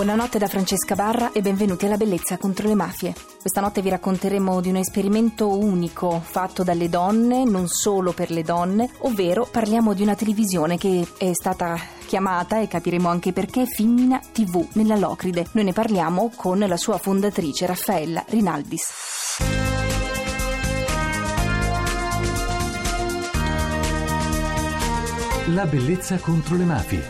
[0.00, 3.14] Buonanotte da Francesca Barra e benvenuti alla Bellezza contro le mafie.
[3.38, 8.42] Questa notte vi racconteremo di un esperimento unico fatto dalle donne, non solo per le
[8.42, 14.18] donne, ovvero parliamo di una televisione che è stata chiamata, e capiremo anche perché, Femmina
[14.32, 15.48] TV nella Locride.
[15.52, 18.88] Noi ne parliamo con la sua fondatrice Raffaella Rinaldis.
[25.48, 27.06] La bellezza contro le mafie.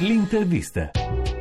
[0.00, 0.90] L'intervista.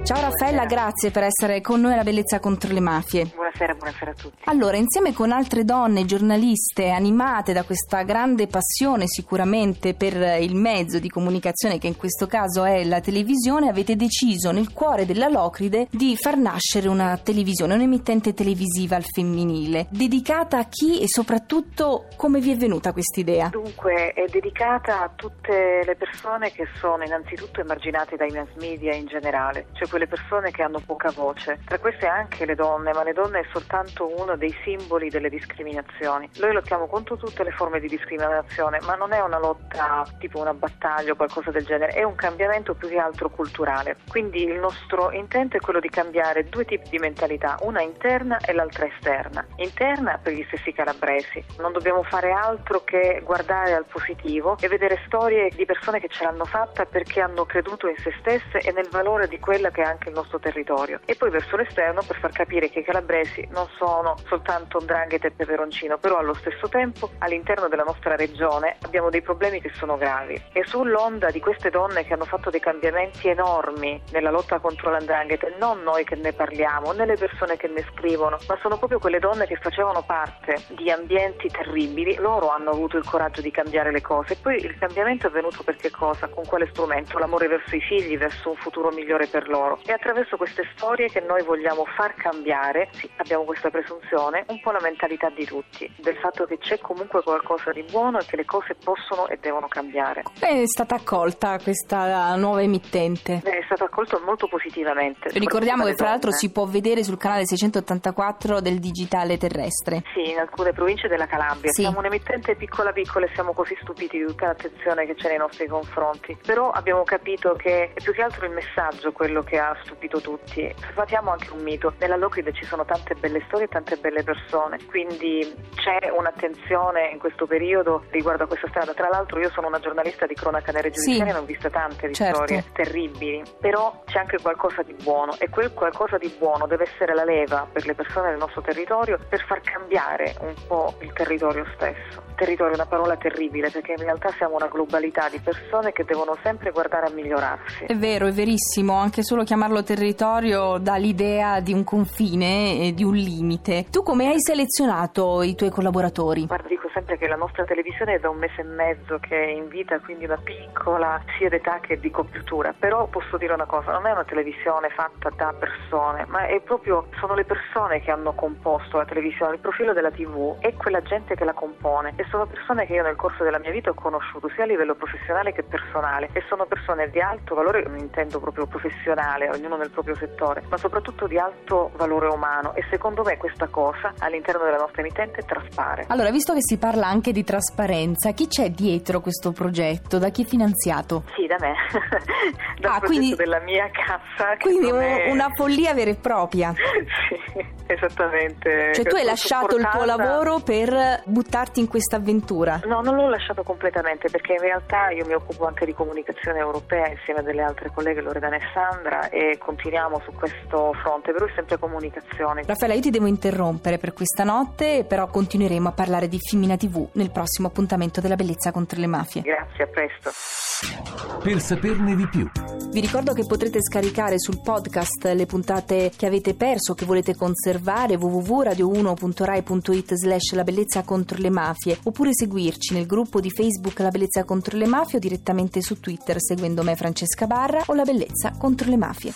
[0.07, 3.29] Ciao Raffaella, grazie per essere con noi alla Bellezza contro le mafie.
[3.57, 4.43] Buonasera, buonasera a tutti.
[4.45, 10.99] Allora, insieme con altre donne giornaliste animate da questa grande passione sicuramente per il mezzo
[10.99, 15.88] di comunicazione che in questo caso è la televisione, avete deciso nel cuore della Locride
[15.89, 22.39] di far nascere una televisione, un'emittente televisiva al femminile, dedicata a chi e soprattutto come
[22.39, 23.48] vi è venuta questa idea?
[23.48, 29.07] Dunque, è dedicata a tutte le persone che sono innanzitutto emarginate dai mass media in
[29.07, 31.60] generale, cioè quelle persone che hanno poca voce.
[31.65, 36.29] Tra queste anche le donne, ma le donne soltanto uno dei simboli delle discriminazioni.
[36.40, 40.54] Noi lottiamo contro tutte le forme di discriminazione, ma non è una lotta tipo una
[40.54, 43.98] battaglia o qualcosa del genere, è un cambiamento più che altro culturale.
[44.07, 48.54] Quindi il nostro intento è quello di cambiare due tipi di mentalità, una interna e
[48.54, 49.45] l'altra esterna.
[49.57, 51.43] Interna per gli stessi calabresi.
[51.59, 56.23] Non dobbiamo fare altro che guardare al positivo e vedere storie di persone che ce
[56.23, 60.09] l'hanno fatta perché hanno creduto in se stesse e nel valore di quella che anche
[60.09, 64.16] il nostro territorio e poi verso l'esterno per far capire che i calabresi non sono
[64.28, 69.62] soltanto Ndrangheta e peperoncino, però allo stesso tempo all'interno della nostra regione abbiamo dei problemi
[69.62, 74.31] che sono gravi e sull'onda di queste donne che hanno fatto dei cambiamenti enormi nella
[74.31, 78.57] lotta contro l'Andrangheta, non noi che ne parliamo, né le persone che ne scrivono, ma
[78.62, 83.41] sono proprio quelle donne che facevano parte di ambienti terribili, loro hanno avuto il coraggio
[83.41, 86.28] di cambiare le cose e poi il cambiamento è venuto per che cosa?
[86.28, 87.17] Con quale strumento?
[87.17, 89.79] L'amore verso i figli, verso un futuro migliore per loro.
[89.85, 94.72] È attraverso queste storie che noi vogliamo far cambiare, sì, abbiamo questa presunzione, un po'
[94.72, 98.45] la mentalità di tutti, del fatto che c'è comunque qualcosa di buono e che le
[98.45, 100.23] cose possono e devono cambiare.
[100.39, 103.41] È stata accolta questa nuova emittente?
[103.44, 105.29] È stata accolta molto positivamente.
[105.33, 110.03] Ricordiamo che fra l'altro si può vedere sul canale 684 del digitale terrestre.
[110.13, 111.72] Sì, in alcune province della Calabria.
[111.72, 111.81] Sì.
[111.81, 115.67] Siamo un'emittente piccola piccola e siamo così stupiti di tutta l'attenzione che c'è nei nostri
[115.67, 116.38] confronti.
[116.45, 120.73] Però abbiamo capito che è più che altro il messaggio quello che ha stupito tutti.
[120.91, 121.94] Sfatiamo anche un mito.
[121.99, 125.40] Nella Locride ci sono tante belle storie e tante belle persone, quindi
[125.75, 128.94] c'è un'attenzione in questo periodo riguardo a questa strada.
[128.94, 131.29] Tra l'altro io sono una giornalista di cronaca nere giudiziaria Sì.
[131.29, 132.35] e ne ho viste tante di Certo.
[132.35, 137.13] storie terribili, però c'è anche qualcosa di buono e quel qualcosa di buono deve essere
[137.13, 141.66] la leva per le persone del nostro territorio per far cambiare un po' il territorio
[141.75, 142.23] stesso.
[142.35, 146.38] Territorio è una parola terribile perché in realtà siamo una globalità di persone che devono
[146.44, 147.85] sempre guardare a migliorarsi.
[147.85, 153.03] È vero, è verissimo, anche solo chiamarlo territorio dà l'idea di un confine e di
[153.03, 153.85] un limite.
[153.91, 156.47] Tu come hai selezionato i tuoi collaboratori?
[156.47, 159.50] Guarda, dico sempre che la nostra televisione è da un mese e mezzo che è
[159.52, 163.91] in vita, quindi una piccola sia d'età che di compiutura, però posso dire una cosa,
[163.91, 168.34] non è una televisione fatta da persone, ma è proprio, sono le persone che hanno
[168.34, 172.47] composto la televisione, il profilo della tv e quella gente che la compone e sono
[172.47, 175.62] persone che io nel corso della mia vita ho conosciuto sia a livello professionale che
[175.62, 180.64] personale e sono persone di alto valore, non intendo proprio professionale, ognuno nel proprio settore,
[180.68, 185.41] ma soprattutto di alto valore umano e secondo me questa cosa all'interno della nostra emittente
[185.45, 186.05] traspare.
[186.07, 190.17] Allora, visto che si parla anche di trasparenza, chi c'è dietro questo progetto?
[190.17, 191.23] Da chi è finanziato?
[191.35, 191.73] Sì, da me.
[192.79, 194.55] Dal Ah, quindi- della mia cassa.
[194.59, 196.73] Quindi un- è- una follia vera e propria.
[196.75, 198.93] sì, esattamente.
[198.93, 202.81] Cioè tu hai lasciato il tuo supportata- lavoro per buttarti in questa avventura.
[202.85, 207.07] No, non l'ho lasciato completamente perché in realtà io mi occupo anche di comunicazione europea
[207.07, 211.51] insieme a delle altre colleghe Loredana e Sandra e continuiamo su questo fronte, però è
[211.55, 212.63] sempre comunicazione.
[212.66, 217.07] Raffaella, io ti devo interrompere per questa notte, però continueremo a parlare di Femmina TV
[217.13, 219.41] nel prossimo appuntamento della bellezza contro le mafie.
[219.41, 221.27] Grazie, a presto.
[221.41, 222.49] Per saperne di più,
[222.89, 228.16] Vi ricordo che potrete scaricare sul podcast le puntate che avete perso, che volete conservare,
[228.16, 234.43] www.radio1.rai.it slash la bellezza contro le mafie, oppure seguirci nel gruppo di Facebook La bellezza
[234.43, 238.90] contro le mafie o direttamente su Twitter seguendo me Francesca Barra o La bellezza contro
[238.90, 239.31] le mafie.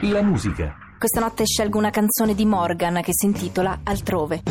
[0.00, 4.42] la musica, Questa notte scelgo una canzone di Morgan che si intitola Altrove.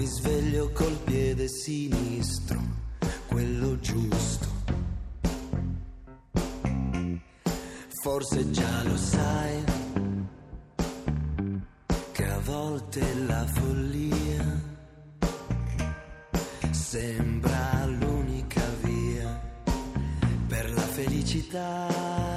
[0.00, 2.58] Mi sveglio col piede sinistro
[3.26, 4.46] quello giusto.
[8.02, 9.62] Forse già lo sai
[12.12, 14.62] che a volte la follia
[16.70, 19.38] sembra l'unica via
[20.48, 22.29] per la felicità.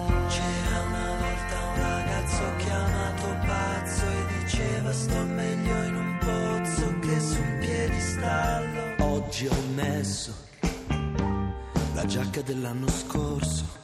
[9.34, 10.32] Oggi ho messo
[11.96, 13.83] la giacca dell'anno scorso.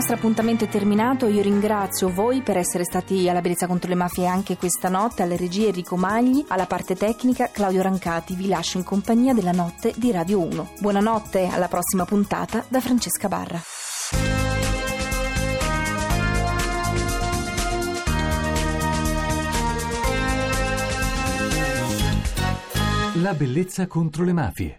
[0.00, 4.26] Nostro appuntamento è terminato, io ringrazio voi per essere stati alla Bellezza contro le Mafie
[4.26, 8.84] anche questa notte, alle regie Enrico Magli, alla parte tecnica Claudio Rancati, vi lascio in
[8.84, 10.70] compagnia della notte di Radio 1.
[10.78, 13.60] Buonanotte, alla prossima puntata da Francesca Barra.
[23.16, 24.78] La bellezza contro le mafie.